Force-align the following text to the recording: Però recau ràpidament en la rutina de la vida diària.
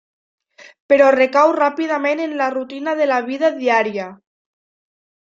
Però 0.91 1.09
recau 1.15 1.53
ràpidament 1.57 2.21
en 2.23 2.33
la 2.39 2.47
rutina 2.55 2.95
de 3.01 3.07
la 3.13 3.19
vida 3.29 3.53
diària. 3.59 4.07